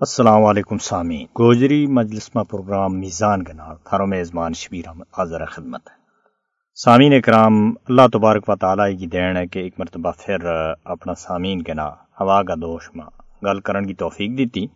[0.00, 5.44] السلام علیکم سامعین۔ گوجری مجلس میں پروگرام میزان کے نال تھارو میزبان شبیر احمد حاضر
[5.46, 5.96] خدمت ہے۔
[6.74, 10.44] سامعین اکرام، اللہ تبارک و تعالی کی دین ہے کہ ایک مرتبہ پھر
[10.84, 11.88] اپنا سامعین کے نا
[12.20, 13.04] ہوا کا دوش میں
[13.44, 14.66] گل کرن کی توفیق دیتی۔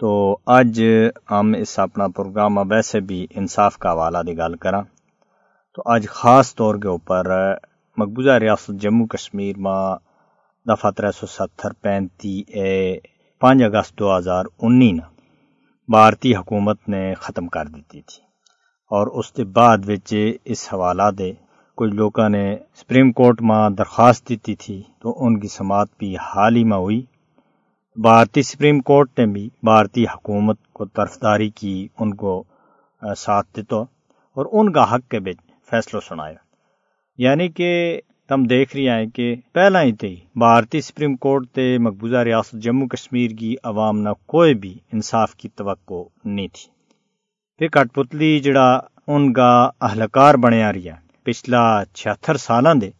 [0.00, 0.82] تو اج
[1.30, 4.80] ہم اس اپنا پروگرام ویسے بھی انصاف کا حوالہ دی گل کرا
[5.74, 7.26] تو اج خاص طور کے اوپر
[7.96, 9.96] مقبوضہ ریاست جموں کشمیر میں
[10.66, 12.98] دفعہ تر سو ستر پینتی اے
[13.40, 14.92] پانچ اگست دو ہزار انی
[15.88, 18.22] بھارتی حکومت نے ختم کر دیتی تھی
[18.90, 19.90] اور اس کے بعد
[20.44, 21.32] اس حوالہ دے
[21.76, 26.56] کچھ لوگوں نے سپریم کورٹ میں درخواست دیتی تھی تو ان کی سماعت بھی حال
[26.56, 27.02] ہی میں ہوئی۔
[27.96, 32.44] بھارتی سپریم کورٹ نے بھی بھارتی حکومت کو طرفداری کی، ان کو
[33.16, 33.76] ساتھ دیتا
[34.36, 36.38] اور ان کا حق کے بچ فیصلہ سنایا۔
[37.18, 42.16] یعنی کہ تم دیکھ رہی ہیں کہ پہلا ہی تھی۔ بھارتی سپریم کورٹ تے مقبوضہ
[42.16, 46.66] ریاست جموں کشمیر کی عوام نہ کوئی بھی انصاف کی توقع نہیں تھی۔
[47.60, 48.68] پھر کٹ پتلی جڑا
[49.06, 52.90] ان کا اہلکار بنیا رہا پچھلا چھہتر سالاں دے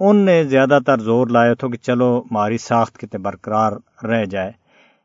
[0.00, 3.72] ان نے زیادہ تر زور لایا تھا کہ چلو ماری ساخت کتے برقرار
[4.04, 4.52] رہ جائے۔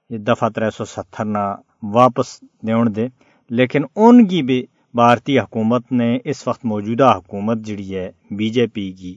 [0.10, 1.46] یہ دفعہ تر سو ستر نہ
[1.94, 2.28] واپس
[2.68, 3.08] دیون دے۔
[3.50, 8.68] لیکن ان کی بھی بھارتی حکومت نے اس وقت موجودہ حکومت جڑی ہے بی جے
[8.68, 9.14] پی کی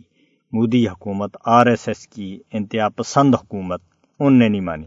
[0.53, 3.81] مودی حکومت، آر ایس ایس کی انتہا پسند حکومت،
[4.21, 4.87] ان نے نہیں مانی۔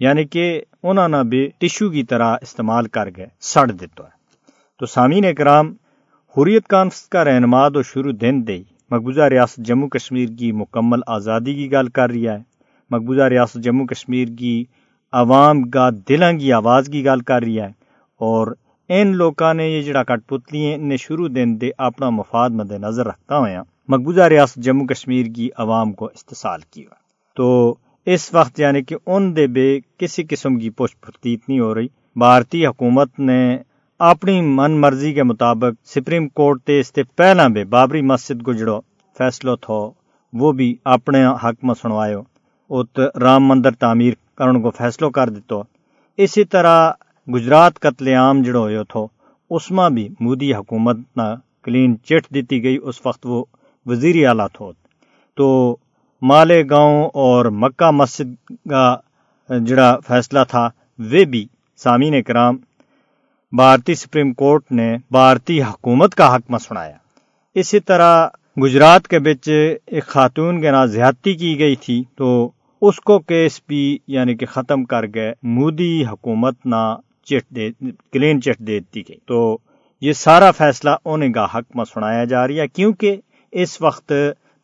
[0.00, 4.08] یعنی کہ انہوں نے بھی ٹشو کی طرح استعمال کر کے سڑ دیتا ہے۔
[4.78, 5.74] تو سامعین کرام
[6.36, 11.54] حریت کانفرنس کا رہنما تو شروع دن دے مقبوضہ ریاست جموں کشمیر کی مکمل آزادی
[11.54, 12.36] کی گل کر رہی ہے۔
[12.90, 14.64] مقبوضہ ریاست جموں کشمیر کی
[15.12, 17.66] عوام کا دلوں کی آواز کی گل کر رہی ہے
[18.18, 18.54] اور
[18.88, 22.72] ان لوگوں نے یہ جڑا کٹ پتلی ہیں انہیں شروع دن دے اپنا مفاد مد
[22.72, 26.94] نظر رکھتا ہوا ہاں۔ مقبوضہ ریاست جموں کشمیر کی عوام کو استحصال کیا
[27.36, 27.74] تو
[28.06, 29.68] اس وقت یعنی کہ ان دے بے
[29.98, 33.40] کسی قسم کی پوش پرتیت نہیں ہو رہی۔ بھارتی حکومت نے
[34.00, 38.80] اپنی من مرضی کے مطابق سپریم کورٹ تے اس پہلا بے بابری مسجد کو جڑو
[39.16, 39.80] فیصلہ تھو،
[40.32, 42.22] وہ بھی اپنے حق میں سنوایو
[42.70, 45.62] ات رام مندر تعمیر کرن کو فیصلہ کر دیتو۔
[46.18, 46.90] اسی طرح
[47.28, 49.06] گجرات قتل عام جڑو ہوئے تھو،
[49.50, 53.44] اس میں بھی مودی حکومت نہ کلین چٹ دیتی گئی، اس وقت وہ
[53.86, 54.72] وزیری اعلیٰ تھو۔
[55.34, 55.76] تو
[56.22, 58.96] مالے گاؤں اور مکہ مسجد کا
[59.66, 60.68] جڑا فیصلہ تھا،
[60.98, 61.46] وہ بھی
[61.76, 62.56] سامعین کرام،
[63.52, 66.96] بھارتی سپریم کورٹ نے بھارتی حکومت کا حق میں سنایا۔
[67.54, 68.28] اسی طرح
[68.62, 69.48] گجرات کے بچ
[69.86, 72.50] ایک خاتون کے نا زیادتی کی گئی تھی، تو
[72.82, 77.68] اس کو کیس بھی یعنی کہ ختم کر گئے مودی حکومت نہ چٹ دے،
[78.12, 79.58] کلین چٹ دیتی گئی۔ تو
[80.02, 83.16] یہ سارا فیصلہ انہیں کا حق میں سنایا جا رہی ہے، کیونکہ
[83.52, 84.12] اس وقت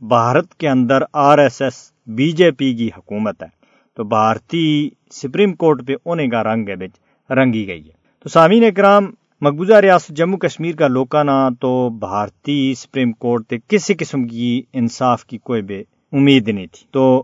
[0.02, 3.48] بھارت کے اندر R S S, B J P کی حکومت ہے۔
[3.96, 6.86] تو بھارتی سپریم کورٹ پہ انہیں کا رنگ ہے
[7.30, 9.10] رنگی گئی ہے۔ تو سامعین اکرام،
[9.42, 15.24] مقبوضہ ریاست جموں کشمیر کا لوکانا تو بھارتی سپریم کورٹ تے کسی قسم کی انصاف
[15.24, 15.82] کی کوئی بے
[16.12, 17.22] امید نہیں تھی۔ تو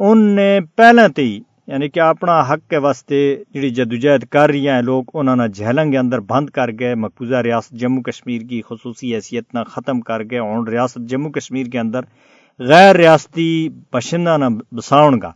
[0.00, 4.68] ان نے پہلے تے ہی یعنی کہ اپنا حق کے واسطے جڑی جدوجہد کر رہی
[4.68, 8.62] ہیں لوگ انہوں نے جہلنگ کے اندر بند کر گئے مقبوضہ ریاست جموں کشمیر کی
[8.68, 12.00] خصوصی حیثیت نہ ختم کر گئے اور ریاست جموں کشمیر کے اندر
[12.58, 15.30] غیر ریاستی باشندہ نہ بساؤن کا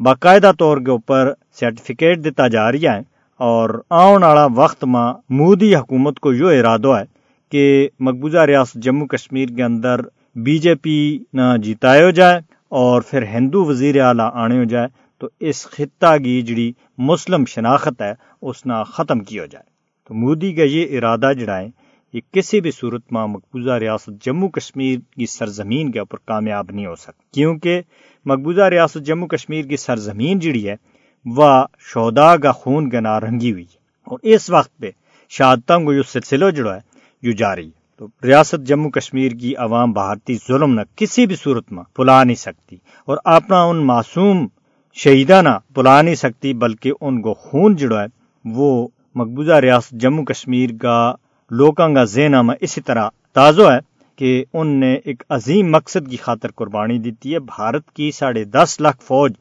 [0.00, 2.98] باقاعدہ طور کے اوپر سرٹیفکیٹ دیتا جا رہی ہے
[3.40, 7.04] اور آن والا وقت میں مودی حکومت کو یہ ارادہ ہے
[7.52, 10.00] کہ مقبوضہ ریاست جموں کشمیر کے اندر
[10.36, 14.88] بی جے پی نہ جیتایا جائے اور پھر ہندو وزیر اعلیٰ آنے ہو جائے۔
[15.20, 19.64] تو اس خطہ کی جڑی مسلم شناخت ہے، اس نہ ختم کیا جائے۔
[20.08, 21.68] تو مودی کا یہ ارادہ جڑا ہے
[22.12, 26.86] یہ کسی بھی صورت میں مقبوضہ ریاست جموں کشمیر کی سرزمین کے اوپر کامیاب نہیں
[26.86, 27.80] ہو سکتی کیونکہ
[28.24, 30.76] مقبوضہ ریاست جموں کشمیر کی سرزمین جڑی ہے،
[31.24, 34.90] وہ شودا کا خون کے رنگی ہوئی ہے۔ اور اس وقت پہ
[35.28, 36.80] شہادتوں کو جو سلسلہ جڑا ہے،
[37.22, 41.72] جو جاری ہے۔ تو ریاست جموں کشمیر کی عوام بھارتی ظلم نہ کسی بھی صورت
[41.72, 42.76] میں بلا نہیں سکتی۔
[43.06, 44.46] اور اپنا ان معصوم
[44.94, 48.06] شہیدہ نہ بلا نہیں سکتی، بلکہ ان کو خون جڑا ہے۔
[48.44, 51.14] وہ مقبوضہ ریاست جموں کشمیر کا
[51.50, 53.78] لوکاں کا ذہن میں اسی طرح تازہ ہے
[54.16, 58.80] کہ ان نے ایک عظیم مقصد کی خاطر قربانی دیتی ہے۔ بھارت کی ساڑھے دس
[58.80, 59.32] لاکھ فوج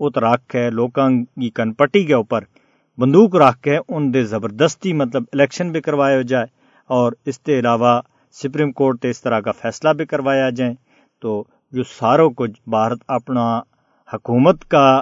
[0.00, 2.44] ات رکھ ہے لوکاں کی کنپٹی کے اوپر
[2.98, 6.46] بندوق رکھ ہے ان دے زبردستی مطلب الیکشن بھی کروایا جائے
[6.90, 8.00] اور اس کے علاوہ
[8.32, 10.74] سپریم کورٹ اس طرح کا فیصلہ بھی کروایا جائے۔
[11.22, 13.60] تو جو ساروں کو بھارت اپنا
[14.14, 15.00] حکومت کا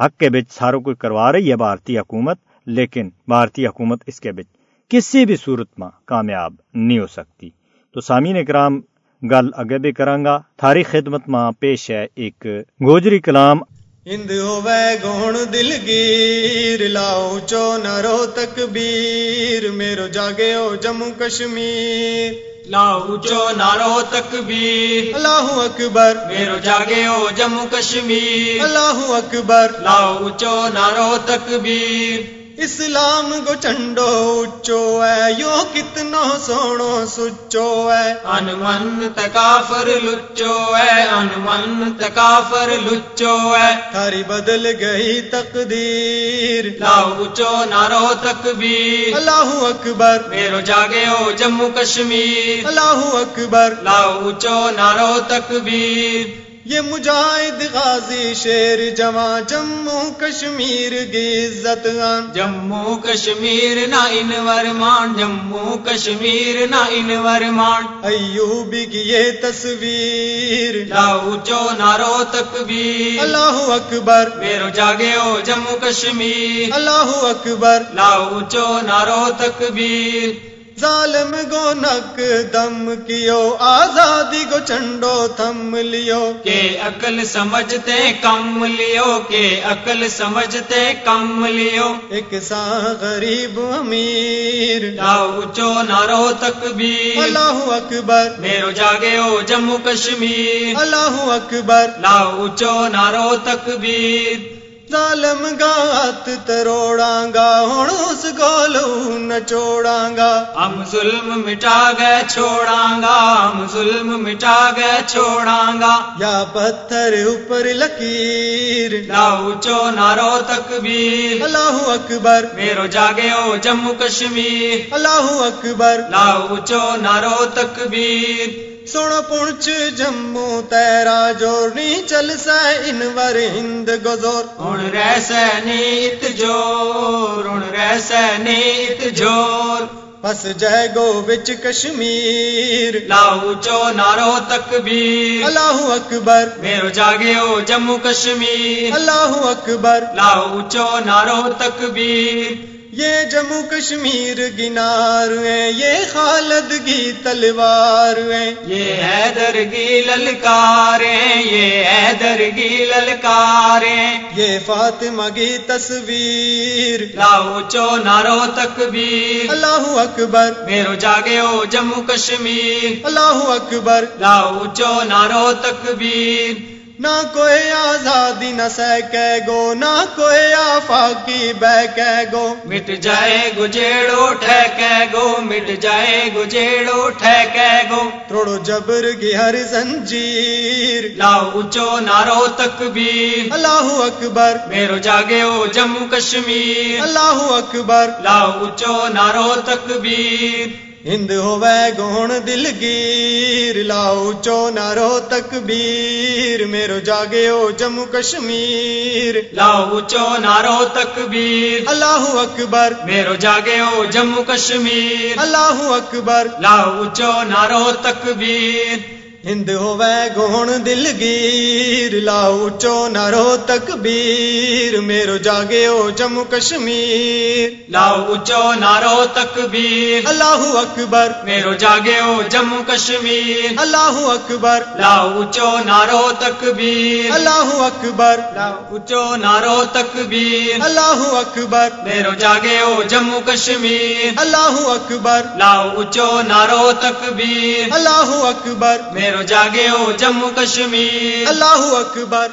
[0.00, 4.32] حق کے بچ ساروں کو کروا رہی ہے بھارتی حکومت، لیکن بھارتی حکومت اس کے
[4.32, 4.46] بچ
[4.88, 7.50] کسی بھی صورت میں کامیاب نہیں ہو سکتی۔
[7.94, 8.80] تو سامعین اکرام،
[9.22, 12.46] گل اگے بھی کرانگا تھاری خدمت میں پیش ہے ایک
[12.86, 13.58] گوجری کلام۔
[14.06, 23.42] ہند ہوے گون دلگیر لاؤ چو نرو تکبیر، میرو جاگے ہو جموں کشمیر۔ لاؤ چو
[23.56, 32.37] نارو تکبیر اللہ اکبر میرو جاگے ہو جموں کشمیر اللہ اکبر لاؤ چو نارو تکبیر
[32.60, 41.90] اسلام کو چنڈو اچو ہے یو کتنا سوڑو سچو ہے۔ انمن تکافر لچو ہے انمن
[41.96, 51.06] تکافر لچو ہے۔ تھاری بدل گئی تقدیر۔ لاؤ چو نارو تکبیر۔ اللہ اکبر۔ میرو جاگے
[51.06, 60.10] ہو جموں کشمیر۔ اللہ اکبر۔ لاؤ چو نارو تکبیر۔ یہ مجاہد غازی شیر جمع جموں
[60.20, 61.86] کشمیر کی عزت
[62.34, 71.36] جموں کشمیر نہ ان ورمان جموں کشمیر نہ ان ورمان۔ ایوبی کی یہ تصویر۔ لاؤ
[71.44, 79.32] چو نارو تکبیر۔ اللہ اکبر۔ میرو جاگے ہو جموں کشمیر۔ اللہ اکبر۔ لاؤ چو نارو
[79.38, 82.20] تکبیر۔ ظالم گو نک
[82.52, 90.92] دم کیو آزادی کو چنڈو تھم لیو۔ کہ عقل سمجھتے کم لیو کہ عقل سمجھتے
[91.04, 99.40] کم لیو۔ ایک سا غریب امیر۔ لاؤ چو نارو تکبیر۔ اللہ اکبر۔ میرو جاگے ہو
[99.46, 104.57] جموں کشمیر۔ اللہ اکبر۔ لاؤ چو نارو تکبیر۔
[104.92, 113.50] ظالم گات تروڑاں گا ہوں اس گولو نچوڑاں گا۔ ہم ظلم مٹا گئے چھوڑاں گا
[113.50, 121.80] ہم ظلم مٹا گئے چھوڑاں گا۔ یا پتھر اوپر لکیر لاؤ چو نارو تکبیر۔ اللہ
[121.86, 130.60] اکبر۔ میرو جاگے ہو جموں کشمیر۔ اللہ اکبر۔ لاؤ چو نارو تکبیر۔ سوڑ پونچ جموں
[130.70, 139.82] تیرا جوڑنی چل سا انور ہند گزور ہن ریسے نیت جور ہن ریسے نیت جور
[140.22, 147.98] پس جائے گو بچ کشمیر لاؤ چو نارو تکبیر اللہ اکبر میرو جاگے ہو جموں
[148.02, 157.12] کشمیر اللہ اکبر لاؤ چو نارو تکبیر یہ جموں کشمیر گنار ہیں یہ خالد کی
[157.22, 167.60] تلوار ہیں یہ حیدر کی للکاریں یہ حیدر کی للکاریں یہ فاطمہ کی تصویر۔ لاؤ
[167.68, 175.52] چو نارو تکبیر۔ اللہ اکبر۔ میرو جاگے ہو جموں کشمیر۔ اللہ اکبر۔ لاؤ چو نارو
[175.62, 178.98] تکبیر۔ نہ کوئی آزادی نہ سہ
[179.46, 187.10] گو نہ کوئی آفاقی بہ کے گو۔ مٹ جائے گجیڑو ٹھیکے گو۔ مٹ جائے گجیڑو
[187.10, 195.42] ٹھیکے گو۔ توڑو جبر کی ہر زنجیر۔ لاؤ چو نارو تکبیر۔ اللہ اکبر۔ میرو جاگے
[195.42, 204.58] ہو جموں کشمیر۔ اللہ اکبر۔ لاؤ چو نارو تکبیر۔ ہند ہوے گون دلگیر لاؤ چو
[204.70, 213.78] نارو تکبیر میرو جاگے ہو جموں کشمیر لاؤ چو نارو تکبیر اللہ اکبر میرو جاگے
[213.80, 219.17] ہو جموں کشمیر اللہ اکبر لاؤ چو نارو تکبیر
[219.48, 228.60] ہند ہوے گون دلگیر لاؤ چو نارو تکبیر میرو جاگے ہو جموں کشمیر لاؤ چو
[228.80, 237.32] نارو تکبیر اللہ اکبر میرو جاگے ہو جموں کشمیر اللہ اکبر لاؤ چو نارو تکبیر
[237.34, 245.50] اللہ اکبر لاؤ چو نارو تکبیر اللہ اکبر میرو جاگے ہو جموں کشمیر اللہ اکبر
[245.58, 252.48] لاؤ چو نارو تکبیر اللہ اکبر میرو جاگے ہو جموں کشمیر۔ اللہ اکبر۔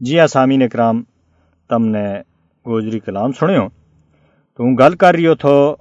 [0.00, 1.02] جی ہاں سامعین اکرام
[1.68, 2.14] تم نے
[2.66, 3.68] گوجری کلام سنے ہو۔
[4.56, 5.76] تو گل کر رہی ہو تو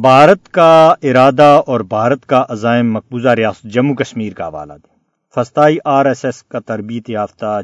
[0.00, 4.94] بھارت کا ارادہ اور بھارت کا عزائم مقبوضہ ریاست جموں کشمیر کا حوالہ دے۔
[5.34, 7.60] فستائی آر ایس ایس کا تربیت یافتہ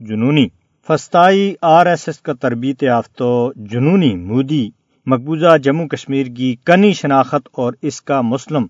[0.00, 0.48] جنونی۔
[0.86, 4.70] فستائی آر ایس ایس کا تربیت یافتہ جنونی مودی
[5.06, 8.66] مقبوضہ جموں کشمیر کی کنی شناخت اور اس کا مسلم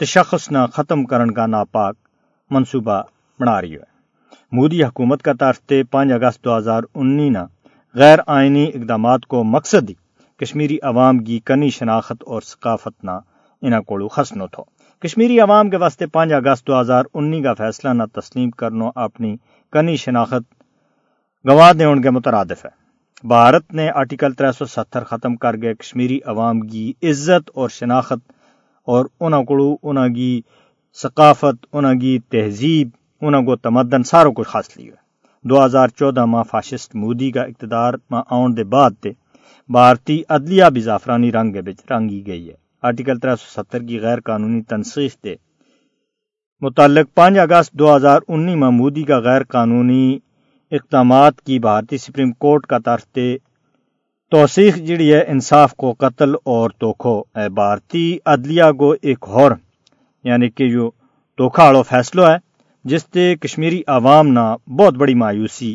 [0.00, 1.96] تشخص نہ ختم کرن کا ناپاک
[2.50, 3.02] منصوبہ
[3.40, 3.88] بنا رہی ہے
[4.52, 7.38] مودی حکومت کا طرف پانچ اگست دو ہزار انی نہ
[7.94, 9.94] غیر آئینی اقدامات کو مقصد دی۔
[10.40, 13.10] کشمیری عوام کی کنی شناخت اور ثقافت نہ
[13.62, 14.62] انہ کو خسنو تھو۔
[15.00, 19.36] کشمیری عوام کے واسطے پانچ اگست دو ہزار انی کا فیصلہ نہ تسلیم کرنو اپنی
[19.72, 20.54] کنی شناخت
[21.48, 22.70] گواہ دے کے مترادف ہے۔
[23.28, 28.32] بھارت نے آرٹیکل تر سو ستر ختم کر گئے کشمیری عوام کی عزت اور شناخت
[28.86, 30.40] اور انہوں کو انہوں کی
[30.98, 32.88] ثقافت انہوں کی تہذیب
[33.20, 34.98] انہوں کو تمدن ساروں کچھ خاص لی ہے۔
[35.44, 39.10] دو ہزار چودہ ماہ فاشسٹ مودی کا اقتدار ماں آن دے بعد تے
[39.68, 44.20] بھارتی عدلیہ بھی زعفرانی رنگ بچ رنگی گئی ہے۔ آرٹیکل تر سو ستر کی غیر
[44.20, 45.34] قانونی تنسیخ دے
[46.62, 50.18] متعلق پانچ اگست دو ہزار انی میں مودی کا غیر قانونی
[50.72, 53.04] اقدامات کی بھارتی سپریم کورٹ کا طرف
[54.32, 59.52] تے توثیق جڑی ہے، انصاف کو قتل اور توکھو۔ اے بھارتی، عدلیہ کو ایک اور
[60.24, 60.90] یعنی کہ جو
[61.38, 62.36] توکھا والا فیصلہ ہے،
[62.84, 64.44] جس سے کشمیری عوام نہ
[64.78, 65.72] بہت بڑی مایوسی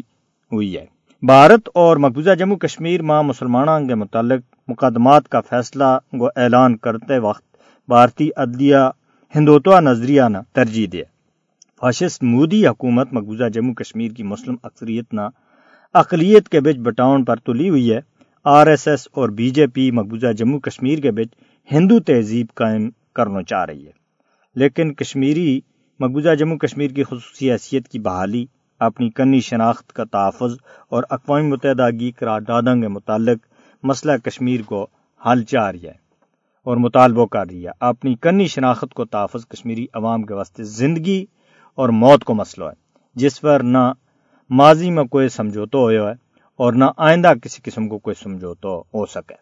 [0.51, 0.85] ہوئی ہے۔
[1.23, 7.17] بھارت اور مقبوضہ جموں کشمیر ماں مسلمانوں کے متعلق مقدمات کا فیصلہ کو اعلان کرتے
[7.19, 7.43] وقت
[7.89, 8.89] بھارتی عدلیہ
[9.35, 11.03] ہندوتوا نظریہ نہ ترجیح دے
[11.81, 15.29] فاشسٹ مودی حکومت مقبوضہ جموں کشمیر کی مسلم اکثریت نہ
[15.95, 17.99] اقلیت کے بچ بٹاؤن پر تلی ہوئی ہے۔
[18.47, 21.27] آر ایس ایس اور بی جے پی مقبوضہ جموں کشمیر کے بچ
[21.71, 23.91] ہندو تہذیب قائم کرنا چاہ رہی ہے۔
[24.55, 25.61] لیکن کشمیری
[25.99, 28.45] مقبوضہ جموں کشمیر کی خصوصی حیثیت کی بحالی،
[28.79, 30.57] اپنی کنی شناخت کا تحفظ
[30.89, 33.37] اور اقوام متحدہ کی قراردادوں کے متعلق
[33.83, 34.87] مسئلہ کشمیر کو
[35.25, 35.93] حل چاہ رہی ہے
[36.63, 41.25] اور مطالبہ کر رہی ہے۔ اپنی کنی شناخت کو تحفظ کشمیری عوام کے واسطے زندگی
[41.75, 43.91] اور موت کو مسئلہ ہے، جس پر نہ
[44.49, 46.24] ماضی میں کوئی سمجھوتو ہوا ہے۔
[46.59, 49.35] اور نہ آئندہ کسی قسم کو کوئی سمجھوتو ہو سکے۔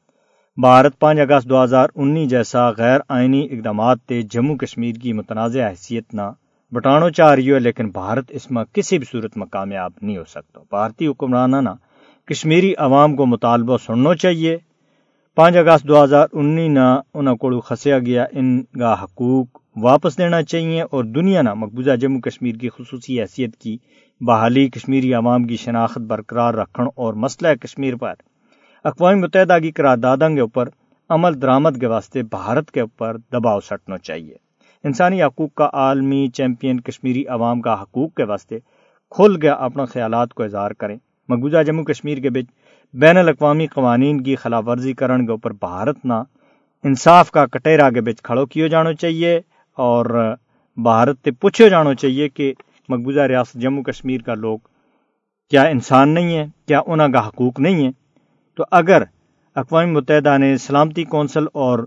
[0.58, 5.70] بھارت پانچ اگست دو ہزار انی جیسا غیر آئینی اقدامات تے جموں کشمیر کی متنازع
[5.70, 6.32] حیثیت نہ
[6.72, 10.24] بٹانو چاہ رہی ہے، لیکن بھارت اس میں کسی بھی صورت میں کامیاب نہیں ہو
[10.28, 11.70] سکتا۔ بھارتی حکمرانہ
[12.28, 14.58] کشمیری عوام کو مطالبہ سننا چاہیے۔
[15.38, 20.42] پانچ اگست دو ہزار انی نہ انہوں کو خسیا گیا۔ ان کا حقوق واپس دینا
[20.44, 23.78] چاہیے اور دنیا نہ مقبوضہ جموں کشمیر کی خصوصی حیثیت کی
[24.22, 28.14] بحالی کشمیری عوام کی شناخت برقرار رکھن اور مسئلہ کشمیر پر
[28.84, 30.70] اقوام متحدہ کی قراردادوں کے اوپر
[31.10, 34.36] عمل درآمد کے واسطے بھارت کے اوپر دباؤ سٹنا چاہیے۔
[34.84, 38.60] انسانی حقوق کا عالمی چیمپئن کشمیری عوام کا حقوق کے واسطے
[39.12, 40.98] کھل گیا اپنا خیالات کو اظہار کریں۔
[41.30, 42.46] مقبوضہ جموں کشمیر کے بچ
[42.94, 46.24] بین الاقوامی قوانین کی خلاف ورزی کرن کے اوپر بھارت نہ
[46.84, 49.40] انصاف کا کٹیرا کے بچ کھڑو کیو جانا چاہیے
[49.78, 50.06] اور
[50.78, 52.54] بھارت تے پوچھو جانا چاہیے کہ
[52.94, 54.58] مقبوضہ ریاست جموں کشمیر کا لوگ،
[55.52, 57.92] کیا انسان نہیں ہے، کیا انہوں کا حقوق نہیں ہے؟
[58.58, 59.04] تو اگر
[59.56, 61.80] اقوام متحدہ نے سلامتی کونسل اور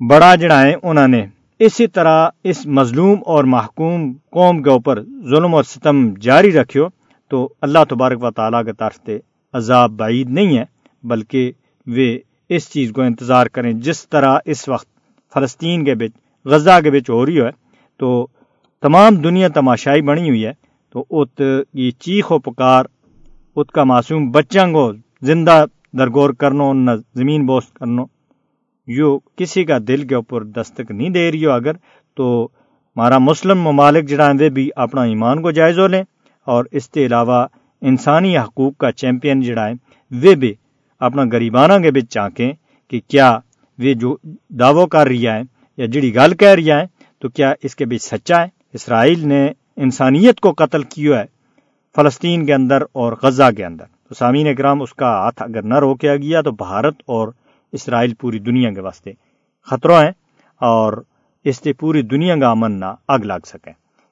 [0.00, 1.24] بڑا جڑا ہے انہوں نے،
[1.58, 6.88] اسی طرح اس مظلوم اور محکوم قوم کے اوپر ظلم اور ستم جاری رکھو
[7.30, 9.18] تو اللہ تبارک و تعالیٰ کے طرف سے
[9.54, 10.64] عذاب بعید نہیں ہے،
[11.02, 11.52] بلکہ
[11.86, 12.08] وہ
[12.48, 14.88] اس چیز کو انتظار کریں جس طرح اس وقت
[15.34, 16.12] فلسطین کے بچ،
[16.44, 17.50] غزہ کے بچ ہو رہی ہے۔
[18.00, 18.26] تو
[18.82, 20.52] تمام دنیا تماشائی بنی ہوئی ہے،
[20.92, 21.42] تو ات
[21.74, 22.84] یہ چیخ و پکار،
[23.56, 28.04] ات کا معصوم بچوں کو زندہ درگور کرنو، نہ زمین بوس کرنو۔
[28.88, 31.72] یو کسی کا دل کے اوپر دستک نہیں دے رہی ہو اگر،
[32.16, 32.48] تو
[32.96, 36.02] ہمارا مسلم ممالک جڑا وہ بھی اپنا ایمان کو جائزو لیں۔
[36.46, 37.46] اور اس کے علاوہ
[37.82, 39.72] انسانی حقوق کا چیمپئن جڑا ہے
[40.10, 40.54] وہ بھی
[41.00, 42.52] اپنا غریبانہ کے بچ چانکیں
[42.90, 43.38] کہ کیا
[43.78, 44.16] وہ جو
[44.48, 45.40] دعوی کر رہی ہے
[45.76, 46.82] یا جڑی گل کہہ رہی ہے،
[47.18, 51.24] تو کیا اس کے بیچ سچا ہے؟ اسرائیل نے انسانیت کو قتل کیا ہے،
[51.96, 55.78] فلسطین کے اندر اور غزہ کے اندر۔ تو سامعین اکرام، اس کا ہاتھ اگر نہ
[55.78, 57.28] روکیا گیا تو بھارت اور
[57.72, 59.12] اسرائیل پوری دنیا کے واسطے
[59.70, 60.12] خطرہ ہیں
[60.60, 60.92] اور
[61.44, 63.70] اس سے پوری دنیا کا امن نہ اگ لگ سکے۔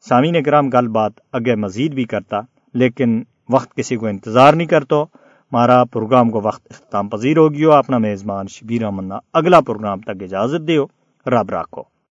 [0.08, 2.40] سامعین کرام گل بات اگے مزید بھی کرتا،
[2.74, 4.96] لیکن وقت کسی کو انتظار نہیں کرتا۔
[5.52, 10.22] ہمارا پروگرام کو وقت اختتام پذیر ہو گیا۔ اپنا میزبان شبیر امن اگلا پروگرام تک
[10.22, 10.86] اجازت دیو۔
[11.26, 11.97] رب رکھو